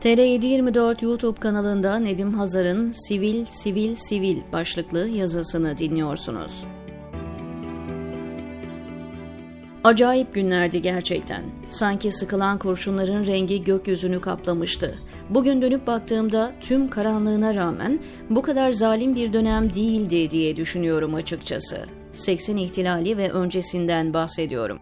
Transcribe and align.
TR724 0.00 1.04
YouTube 1.04 1.40
kanalında 1.40 1.98
Nedim 1.98 2.34
Hazar'ın 2.34 2.92
Sivil 2.92 3.46
Sivil 3.46 3.94
Sivil 3.94 4.38
başlıklı 4.52 5.08
yazısını 5.08 5.78
dinliyorsunuz. 5.78 6.64
Acayip 9.84 10.34
günlerdi 10.34 10.82
gerçekten. 10.82 11.42
Sanki 11.70 12.12
sıkılan 12.12 12.58
kurşunların 12.58 13.26
rengi 13.26 13.64
gökyüzünü 13.64 14.20
kaplamıştı. 14.20 14.98
Bugün 15.30 15.62
dönüp 15.62 15.86
baktığımda 15.86 16.52
tüm 16.60 16.88
karanlığına 16.88 17.54
rağmen 17.54 18.00
bu 18.30 18.42
kadar 18.42 18.70
zalim 18.70 19.14
bir 19.14 19.32
dönem 19.32 19.74
değildi 19.74 20.30
diye 20.30 20.56
düşünüyorum 20.56 21.14
açıkçası. 21.14 21.86
80 22.12 22.56
ihtilali 22.56 23.16
ve 23.16 23.30
öncesinden 23.30 24.14
bahsediyorum. 24.14 24.78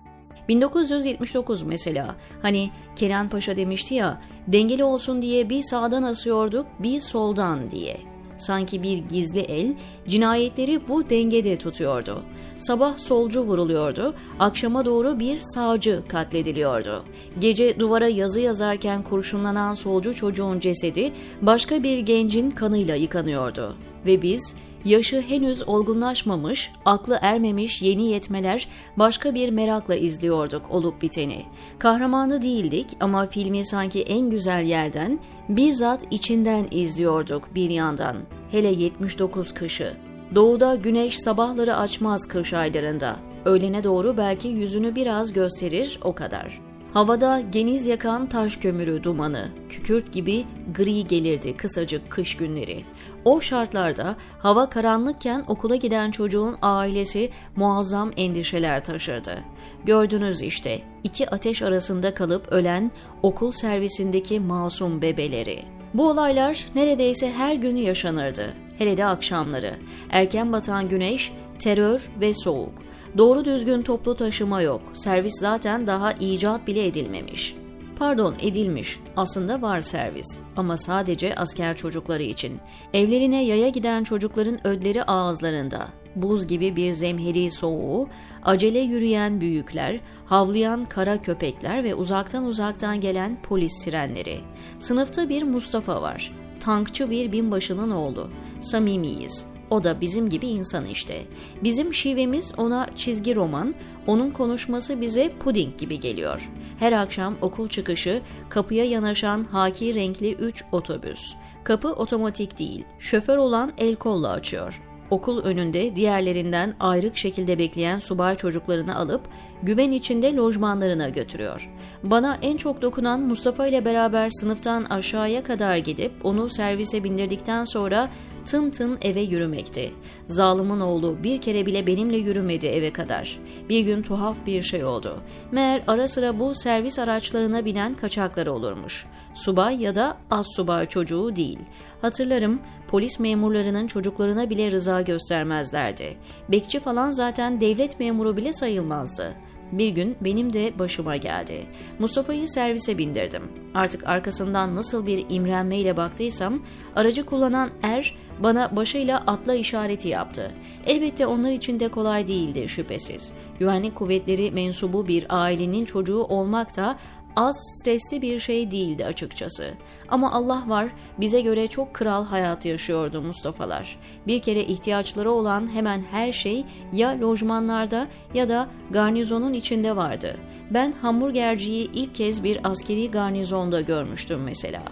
1979 0.48 1.62
mesela. 1.62 2.16
Hani 2.42 2.70
Kenan 2.96 3.28
Paşa 3.28 3.56
demişti 3.56 3.94
ya, 3.94 4.20
dengeli 4.46 4.84
olsun 4.84 5.22
diye 5.22 5.50
bir 5.50 5.62
sağdan 5.62 6.02
asıyorduk, 6.02 6.66
bir 6.78 7.00
soldan 7.00 7.70
diye. 7.70 8.00
Sanki 8.38 8.82
bir 8.82 8.98
gizli 8.98 9.40
el 9.40 9.74
cinayetleri 10.08 10.88
bu 10.88 11.10
dengede 11.10 11.56
tutuyordu. 11.56 12.22
Sabah 12.56 12.98
solcu 12.98 13.40
vuruluyordu, 13.40 14.14
akşama 14.38 14.84
doğru 14.84 15.20
bir 15.20 15.38
sağcı 15.40 16.02
katlediliyordu. 16.08 17.04
Gece 17.40 17.80
duvara 17.80 18.08
yazı 18.08 18.40
yazarken 18.40 19.02
kurşunlanan 19.02 19.74
solcu 19.74 20.14
çocuğun 20.14 20.60
cesedi 20.60 21.12
başka 21.42 21.82
bir 21.82 21.98
gencin 21.98 22.50
kanıyla 22.50 22.94
yıkanıyordu. 22.94 23.76
Ve 24.06 24.22
biz 24.22 24.54
yaşı 24.86 25.20
henüz 25.20 25.68
olgunlaşmamış, 25.68 26.72
aklı 26.84 27.18
ermemiş 27.22 27.82
yeni 27.82 28.08
yetmeler 28.08 28.68
başka 28.96 29.34
bir 29.34 29.50
merakla 29.50 29.94
izliyorduk 29.94 30.70
olup 30.70 31.02
biteni. 31.02 31.42
Kahramanı 31.78 32.42
değildik 32.42 32.86
ama 33.00 33.26
filmi 33.26 33.66
sanki 33.66 34.02
en 34.02 34.30
güzel 34.30 34.64
yerden, 34.64 35.18
bizzat 35.48 36.06
içinden 36.10 36.66
izliyorduk 36.70 37.54
bir 37.54 37.70
yandan. 37.70 38.16
Hele 38.50 38.68
79 38.68 39.54
kışı. 39.54 39.96
Doğuda 40.34 40.74
güneş 40.74 41.18
sabahları 41.18 41.76
açmaz 41.76 42.26
kış 42.28 42.52
aylarında. 42.52 43.16
Öğlene 43.44 43.84
doğru 43.84 44.16
belki 44.16 44.48
yüzünü 44.48 44.94
biraz 44.94 45.32
gösterir 45.32 45.98
o 46.02 46.12
kadar. 46.12 46.60
Havada 46.96 47.40
geniz 47.52 47.86
yakan 47.86 48.28
taş 48.28 48.56
kömürü 48.56 49.02
dumanı, 49.02 49.48
kükürt 49.68 50.12
gibi 50.12 50.44
gri 50.74 51.06
gelirdi 51.06 51.56
kısacık 51.56 52.10
kış 52.10 52.36
günleri. 52.36 52.84
O 53.24 53.40
şartlarda 53.40 54.16
hava 54.38 54.70
karanlıkken 54.70 55.44
okula 55.46 55.76
giden 55.76 56.10
çocuğun 56.10 56.56
ailesi 56.62 57.30
muazzam 57.56 58.10
endişeler 58.16 58.84
taşırdı. 58.84 59.38
Gördünüz 59.84 60.42
işte 60.42 60.82
iki 61.04 61.30
ateş 61.30 61.62
arasında 61.62 62.14
kalıp 62.14 62.52
ölen 62.52 62.90
okul 63.22 63.52
servisindeki 63.52 64.40
masum 64.40 65.02
bebeleri. 65.02 65.62
Bu 65.94 66.08
olaylar 66.08 66.66
neredeyse 66.74 67.32
her 67.32 67.54
gün 67.54 67.76
yaşanırdı. 67.76 68.54
Hele 68.78 68.96
de 68.96 69.04
akşamları. 69.04 69.74
Erken 70.10 70.52
batan 70.52 70.88
güneş, 70.88 71.32
terör 71.58 72.10
ve 72.20 72.34
soğuk. 72.34 72.86
Doğru 73.18 73.44
düzgün 73.44 73.82
toplu 73.82 74.14
taşıma 74.14 74.62
yok. 74.62 74.82
Servis 74.94 75.38
zaten 75.40 75.86
daha 75.86 76.12
icat 76.12 76.66
bile 76.66 76.86
edilmemiş. 76.86 77.56
Pardon 77.98 78.34
edilmiş. 78.40 79.00
Aslında 79.16 79.62
var 79.62 79.80
servis. 79.80 80.38
Ama 80.56 80.76
sadece 80.76 81.34
asker 81.34 81.76
çocukları 81.76 82.22
için. 82.22 82.60
Evlerine 82.92 83.44
yaya 83.44 83.68
giden 83.68 84.04
çocukların 84.04 84.66
ödleri 84.66 85.02
ağızlarında. 85.04 85.88
Buz 86.16 86.46
gibi 86.46 86.76
bir 86.76 86.92
zemheri 86.92 87.50
soğuğu, 87.50 88.08
acele 88.44 88.78
yürüyen 88.78 89.40
büyükler, 89.40 90.00
havlayan 90.26 90.84
kara 90.84 91.22
köpekler 91.22 91.84
ve 91.84 91.94
uzaktan 91.94 92.44
uzaktan 92.44 93.00
gelen 93.00 93.42
polis 93.42 93.72
sirenleri. 93.84 94.40
Sınıfta 94.78 95.28
bir 95.28 95.42
Mustafa 95.42 96.02
var. 96.02 96.32
Tankçı 96.60 97.10
bir 97.10 97.32
binbaşının 97.32 97.90
oğlu. 97.90 98.30
Samimiyiz. 98.60 99.55
O 99.70 99.84
da 99.84 100.00
bizim 100.00 100.28
gibi 100.28 100.46
insan 100.46 100.86
işte. 100.86 101.22
Bizim 101.64 101.94
şivemiz 101.94 102.52
ona 102.56 102.86
çizgi 102.96 103.36
roman, 103.36 103.74
onun 104.06 104.30
konuşması 104.30 105.00
bize 105.00 105.32
puding 105.40 105.78
gibi 105.78 106.00
geliyor. 106.00 106.50
Her 106.78 106.92
akşam 106.92 107.34
okul 107.40 107.68
çıkışı 107.68 108.22
kapıya 108.48 108.84
yanaşan 108.84 109.44
haki 109.44 109.94
renkli 109.94 110.32
3 110.34 110.64
otobüs. 110.72 111.34
Kapı 111.64 111.88
otomatik 111.88 112.58
değil, 112.58 112.84
şoför 112.98 113.36
olan 113.36 113.72
el 113.78 113.96
kolla 113.96 114.30
açıyor 114.30 114.82
okul 115.10 115.42
önünde 115.42 115.96
diğerlerinden 115.96 116.74
ayrık 116.80 117.16
şekilde 117.16 117.58
bekleyen 117.58 117.98
subay 117.98 118.36
çocuklarını 118.36 118.96
alıp 118.96 119.20
güven 119.62 119.92
içinde 119.92 120.34
lojmanlarına 120.34 121.08
götürüyor. 121.08 121.70
Bana 122.02 122.38
en 122.42 122.56
çok 122.56 122.82
dokunan 122.82 123.20
Mustafa 123.20 123.66
ile 123.66 123.84
beraber 123.84 124.30
sınıftan 124.30 124.84
aşağıya 124.84 125.42
kadar 125.42 125.76
gidip 125.76 126.12
onu 126.24 126.48
servise 126.48 127.04
bindirdikten 127.04 127.64
sonra 127.64 128.10
tın 128.46 128.70
tın 128.70 128.98
eve 129.02 129.20
yürümekti. 129.20 129.92
Zalimin 130.26 130.80
oğlu 130.80 131.16
bir 131.22 131.40
kere 131.40 131.66
bile 131.66 131.86
benimle 131.86 132.16
yürümedi 132.16 132.66
eve 132.66 132.92
kadar. 132.92 133.38
Bir 133.68 133.80
gün 133.80 134.02
tuhaf 134.02 134.36
bir 134.46 134.62
şey 134.62 134.84
oldu. 134.84 135.22
Meğer 135.52 135.82
ara 135.86 136.08
sıra 136.08 136.40
bu 136.40 136.54
servis 136.54 136.98
araçlarına 136.98 137.64
binen 137.64 137.94
kaçakları 137.94 138.52
olurmuş. 138.52 139.06
Subay 139.34 139.82
ya 139.82 139.94
da 139.94 140.16
az 140.30 140.46
subay 140.56 140.86
çocuğu 140.86 141.36
değil. 141.36 141.58
Hatırlarım 142.02 142.60
polis 142.88 143.20
memurlarının 143.20 143.86
çocuklarına 143.86 144.50
bile 144.50 144.70
rıza 144.70 145.00
göstermezlerdi. 145.00 146.16
Bekçi 146.48 146.80
falan 146.80 147.10
zaten 147.10 147.60
devlet 147.60 148.00
memuru 148.00 148.36
bile 148.36 148.52
sayılmazdı. 148.52 149.34
Bir 149.72 149.88
gün 149.88 150.16
benim 150.20 150.52
de 150.52 150.78
başıma 150.78 151.16
geldi. 151.16 151.66
Mustafa'yı 151.98 152.48
servise 152.48 152.98
bindirdim. 152.98 153.42
Artık 153.74 154.06
arkasından 154.06 154.76
nasıl 154.76 155.06
bir 155.06 155.26
imrenmeyle 155.28 155.96
baktıysam 155.96 156.62
aracı 156.96 157.26
kullanan 157.26 157.70
er 157.82 158.14
bana 158.38 158.76
başıyla 158.76 159.24
atla 159.26 159.54
işareti 159.54 160.08
yaptı. 160.08 160.52
Elbette 160.86 161.26
onlar 161.26 161.50
için 161.50 161.80
de 161.80 161.88
kolay 161.88 162.26
değildi 162.26 162.68
şüphesiz. 162.68 163.32
Güvenlik 163.58 163.94
kuvvetleri 163.94 164.50
mensubu 164.50 165.08
bir 165.08 165.26
ailenin 165.28 165.84
çocuğu 165.84 166.22
olmak 166.24 166.76
da 166.76 166.96
az 167.36 167.56
stresli 167.74 168.22
bir 168.22 168.40
şey 168.40 168.70
değildi 168.70 169.06
açıkçası. 169.06 169.74
Ama 170.08 170.32
Allah 170.32 170.64
var 170.66 170.88
bize 171.20 171.40
göre 171.40 171.68
çok 171.68 171.94
kral 171.94 172.24
hayat 172.24 172.66
yaşıyordu 172.66 173.22
Mustafa'lar. 173.22 173.98
Bir 174.26 174.42
kere 174.42 174.60
ihtiyaçları 174.60 175.30
olan 175.30 175.74
hemen 175.74 176.02
her 176.10 176.32
şey 176.32 176.64
ya 176.92 177.20
lojmanlarda 177.20 178.06
ya 178.34 178.48
da 178.48 178.68
garnizonun 178.90 179.52
içinde 179.52 179.96
vardı. 179.96 180.36
Ben 180.70 180.92
hamburgerciyi 180.92 181.90
ilk 181.92 182.14
kez 182.14 182.44
bir 182.44 182.70
askeri 182.70 183.10
garnizonda 183.10 183.80
görmüştüm 183.80 184.40
mesela. 184.42 184.82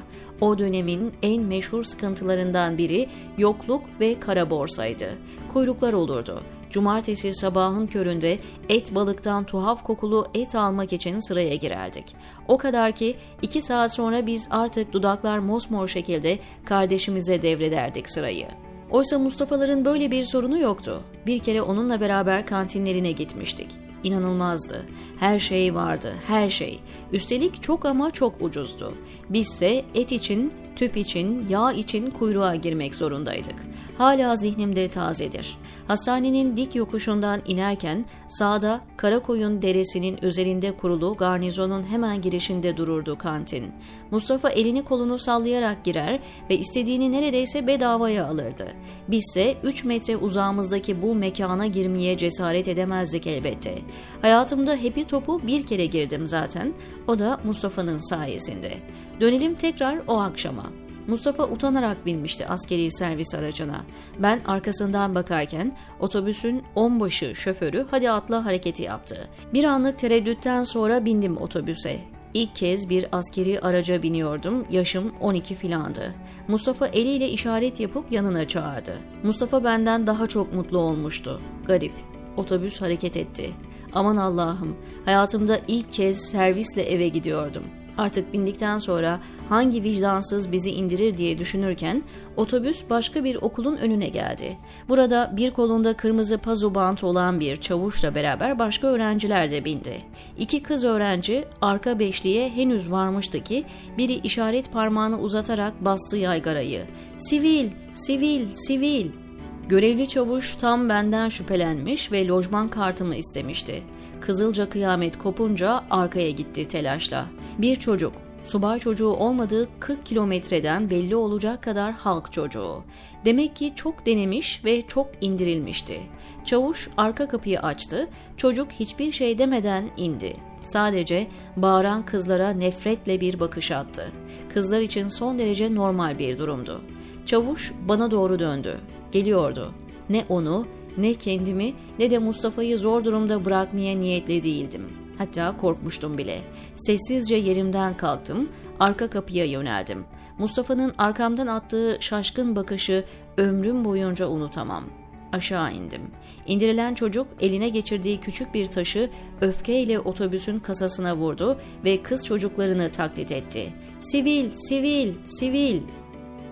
O 0.40 0.58
dönemin 0.58 1.12
en 1.22 1.42
meşhur 1.42 1.84
sıkıntılarından 1.84 2.78
biri 2.78 3.08
yokluk 3.38 3.82
ve 4.00 4.20
kara 4.20 4.50
borsaydı. 4.50 5.08
Kuyruklar 5.52 5.92
olurdu. 5.92 6.42
Cumartesi 6.74 7.34
sabahın 7.34 7.86
köründe 7.86 8.38
et 8.68 8.94
balıktan 8.94 9.44
tuhaf 9.44 9.82
kokulu 9.82 10.26
et 10.34 10.54
almak 10.54 10.92
için 10.92 11.18
sıraya 11.18 11.54
girerdik. 11.54 12.16
O 12.48 12.58
kadar 12.58 12.92
ki 12.92 13.16
iki 13.42 13.62
saat 13.62 13.94
sonra 13.94 14.26
biz 14.26 14.48
artık 14.50 14.92
dudaklar 14.92 15.38
mosmor 15.38 15.88
şekilde 15.88 16.38
kardeşimize 16.64 17.42
devrederdik 17.42 18.10
sırayı. 18.10 18.46
Oysa 18.90 19.18
Mustafa'ların 19.18 19.84
böyle 19.84 20.10
bir 20.10 20.24
sorunu 20.24 20.58
yoktu. 20.58 21.02
Bir 21.26 21.38
kere 21.38 21.62
onunla 21.62 22.00
beraber 22.00 22.46
kantinlerine 22.46 23.12
gitmiştik. 23.12 23.68
İnanılmazdı. 24.04 24.86
Her 25.20 25.38
şey 25.38 25.74
vardı, 25.74 26.14
her 26.26 26.50
şey. 26.50 26.80
Üstelik 27.12 27.62
çok 27.62 27.84
ama 27.84 28.10
çok 28.10 28.42
ucuzdu. 28.42 28.94
Bizse 29.30 29.84
et 29.94 30.12
için, 30.12 30.52
tüp 30.76 30.96
için, 30.96 31.48
yağ 31.48 31.72
için 31.72 32.10
kuyruğa 32.10 32.54
girmek 32.54 32.94
zorundaydık. 32.94 33.54
Hala 33.98 34.36
zihnimde 34.36 34.88
tazedir. 34.88 35.58
Hastanenin 35.88 36.56
dik 36.56 36.74
yokuşundan 36.74 37.40
inerken 37.46 38.04
sağda 38.28 38.80
Karakoyun 38.96 39.62
Deresi'nin 39.62 40.18
üzerinde 40.22 40.76
kurulu 40.76 41.16
garnizonun 41.16 41.82
hemen 41.82 42.22
girişinde 42.22 42.76
dururdu 42.76 43.18
kantin. 43.18 43.72
Mustafa 44.10 44.50
elini 44.50 44.84
kolunu 44.84 45.18
sallayarak 45.18 45.84
girer 45.84 46.20
ve 46.50 46.58
istediğini 46.58 47.12
neredeyse 47.12 47.66
bedavaya 47.66 48.26
alırdı. 48.26 48.66
Bizse 49.08 49.56
3 49.62 49.84
metre 49.84 50.16
uzağımızdaki 50.16 51.02
bu 51.02 51.14
mekana 51.14 51.66
girmeye 51.66 52.16
cesaret 52.16 52.68
edemezdik 52.68 53.26
elbette. 53.26 53.78
Hayatımda 54.22 54.76
hepi 54.76 55.06
topu 55.06 55.40
bir 55.46 55.66
kere 55.66 55.86
girdim 55.86 56.26
zaten. 56.26 56.74
O 57.08 57.18
da 57.18 57.40
Mustafa'nın 57.44 57.98
sayesinde. 57.98 58.78
Dönelim 59.20 59.54
tekrar 59.54 59.98
o 60.06 60.20
akşama. 60.20 60.64
Mustafa 61.06 61.44
utanarak 61.44 62.06
binmişti 62.06 62.46
askeri 62.46 62.92
servis 62.92 63.34
aracına. 63.34 63.84
Ben 64.18 64.40
arkasından 64.46 65.14
bakarken 65.14 65.76
otobüsün 66.00 66.62
onbaşı 66.74 67.34
şoförü 67.34 67.86
hadi 67.90 68.10
atla 68.10 68.44
hareketi 68.44 68.82
yaptı. 68.82 69.28
Bir 69.54 69.64
anlık 69.64 69.98
tereddütten 69.98 70.64
sonra 70.64 71.04
bindim 71.04 71.36
otobüse. 71.36 72.00
İlk 72.34 72.56
kez 72.56 72.90
bir 72.90 73.06
askeri 73.12 73.60
araca 73.60 74.02
biniyordum. 74.02 74.66
Yaşım 74.70 75.12
12 75.20 75.54
filandı. 75.54 76.14
Mustafa 76.48 76.86
eliyle 76.86 77.28
işaret 77.28 77.80
yapıp 77.80 78.12
yanına 78.12 78.48
çağırdı. 78.48 78.98
Mustafa 79.22 79.64
benden 79.64 80.06
daha 80.06 80.26
çok 80.26 80.54
mutlu 80.54 80.78
olmuştu. 80.78 81.40
Garip. 81.66 81.92
Otobüs 82.36 82.80
hareket 82.80 83.16
etti. 83.16 83.50
Aman 83.94 84.16
Allah'ım, 84.16 84.76
hayatımda 85.04 85.60
ilk 85.68 85.92
kez 85.92 86.18
servisle 86.18 86.82
eve 86.82 87.08
gidiyordum. 87.08 87.62
Artık 87.98 88.32
bindikten 88.32 88.78
sonra 88.78 89.20
hangi 89.48 89.82
vicdansız 89.82 90.52
bizi 90.52 90.70
indirir 90.70 91.16
diye 91.16 91.38
düşünürken 91.38 92.02
otobüs 92.36 92.84
başka 92.90 93.24
bir 93.24 93.36
okulun 93.36 93.76
önüne 93.76 94.08
geldi. 94.08 94.58
Burada 94.88 95.32
bir 95.36 95.50
kolunda 95.50 95.96
kırmızı 95.96 96.38
pazu 96.38 96.74
bant 96.74 97.04
olan 97.04 97.40
bir 97.40 97.56
çavuşla 97.56 98.14
beraber 98.14 98.58
başka 98.58 98.86
öğrenciler 98.86 99.50
de 99.50 99.64
bindi. 99.64 100.02
İki 100.38 100.62
kız 100.62 100.84
öğrenci 100.84 101.44
arka 101.60 101.98
beşliğe 101.98 102.50
henüz 102.50 102.90
varmıştı 102.90 103.44
ki 103.44 103.64
biri 103.98 104.14
işaret 104.14 104.72
parmağını 104.72 105.20
uzatarak 105.20 105.84
bastı 105.84 106.16
yaygarayı. 106.16 106.84
Sivil, 107.16 107.68
sivil, 107.94 108.46
sivil. 108.54 109.23
Görevli 109.68 110.08
çavuş 110.08 110.56
tam 110.56 110.88
benden 110.88 111.28
şüphelenmiş 111.28 112.12
ve 112.12 112.26
lojman 112.26 112.68
kartımı 112.68 113.16
istemişti. 113.16 113.82
Kızılca 114.20 114.68
kıyamet 114.68 115.18
kopunca 115.18 115.84
arkaya 115.90 116.30
gitti 116.30 116.68
telaşla. 116.68 117.26
Bir 117.58 117.76
çocuk, 117.76 118.12
subay 118.44 118.78
çocuğu 118.78 119.08
olmadığı 119.08 119.68
40 119.80 120.06
kilometreden 120.06 120.90
belli 120.90 121.16
olacak 121.16 121.62
kadar 121.62 121.92
halk 121.92 122.32
çocuğu. 122.32 122.82
Demek 123.24 123.56
ki 123.56 123.72
çok 123.76 124.06
denemiş 124.06 124.64
ve 124.64 124.82
çok 124.82 125.10
indirilmişti. 125.20 126.00
Çavuş 126.44 126.88
arka 126.96 127.28
kapıyı 127.28 127.60
açtı, 127.60 128.08
çocuk 128.36 128.70
hiçbir 128.72 129.12
şey 129.12 129.38
demeden 129.38 129.90
indi. 129.96 130.36
Sadece 130.62 131.26
bağıran 131.56 132.04
kızlara 132.04 132.50
nefretle 132.50 133.20
bir 133.20 133.40
bakış 133.40 133.70
attı. 133.70 134.12
Kızlar 134.54 134.80
için 134.80 135.08
son 135.08 135.38
derece 135.38 135.74
normal 135.74 136.18
bir 136.18 136.38
durumdu. 136.38 136.80
Çavuş 137.26 137.72
bana 137.88 138.10
doğru 138.10 138.38
döndü. 138.38 138.80
Geliyordu. 139.14 139.74
Ne 140.10 140.24
onu 140.28 140.66
ne 140.98 141.14
kendimi 141.14 141.72
ne 141.98 142.10
de 142.10 142.18
Mustafa'yı 142.18 142.78
zor 142.78 143.04
durumda 143.04 143.44
bırakmaya 143.44 143.96
niyetli 143.96 144.42
değildim. 144.42 144.82
Hatta 145.18 145.56
korkmuştum 145.56 146.18
bile. 146.18 146.38
Sessizce 146.74 147.36
yerimden 147.36 147.96
kalktım, 147.96 148.48
arka 148.80 149.10
kapıya 149.10 149.44
yöneldim. 149.44 150.04
Mustafa'nın 150.38 150.94
arkamdan 150.98 151.46
attığı 151.46 151.96
şaşkın 152.00 152.56
bakışı 152.56 153.04
ömrüm 153.36 153.84
boyunca 153.84 154.26
unutamam. 154.28 154.84
Aşağı 155.32 155.72
indim. 155.72 156.02
İndirilen 156.46 156.94
çocuk 156.94 157.26
eline 157.40 157.68
geçirdiği 157.68 158.20
küçük 158.20 158.54
bir 158.54 158.66
taşı 158.66 159.10
öfkeyle 159.40 159.98
otobüsün 159.98 160.58
kasasına 160.58 161.16
vurdu 161.16 161.58
ve 161.84 162.02
kız 162.02 162.26
çocuklarını 162.26 162.92
taklit 162.92 163.32
etti. 163.32 163.72
Sivil, 163.98 164.50
sivil, 164.56 165.14
sivil. 165.24 165.80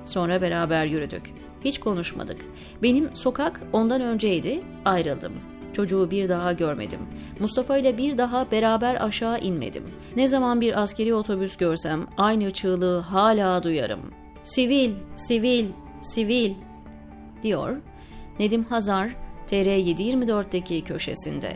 Sonra 0.05 0.43
beraber 0.43 0.85
yürüdük. 0.85 1.31
Hiç 1.65 1.81
konuşmadık. 1.81 2.45
Benim 2.83 3.17
sokak 3.17 3.61
ondan 3.73 4.01
önceydi, 4.01 4.63
ayrıldım. 4.85 5.33
Çocuğu 5.73 6.11
bir 6.11 6.29
daha 6.29 6.53
görmedim. 6.53 7.01
Mustafa 7.41 7.77
ile 7.77 7.99
bir 7.99 8.19
daha 8.19 8.51
beraber 8.51 9.07
aşağı 9.07 9.41
inmedim. 9.41 9.85
Ne 10.17 10.29
zaman 10.29 10.61
bir 10.61 10.83
askeri 10.83 11.15
otobüs 11.15 11.57
görsem 11.57 12.07
aynı 12.17 12.51
çığlığı 12.51 12.99
hala 12.99 13.63
duyarım. 13.63 14.01
Sivil, 14.43 14.91
sivil, 15.17 15.67
sivil 16.03 16.55
diyor 17.43 17.77
Nedim 18.41 18.65
Hazar 18.65 19.17
TR724'deki 19.47 20.85
köşesinde. 20.85 21.53